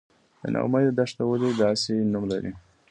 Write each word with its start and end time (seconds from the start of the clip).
د 0.41 0.43
نا 0.53 0.59
امید 0.65 0.87
دښته 0.99 1.23
ولې 1.27 1.49
داسې 1.63 1.93
نوم 2.11 2.23
لري؟ 2.31 2.51